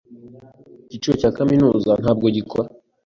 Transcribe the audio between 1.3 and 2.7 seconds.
kaminuza ntabwo kigora